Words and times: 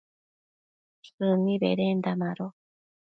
shëni 1.07 1.53
bedenda 1.61 2.11
mado 2.21 2.47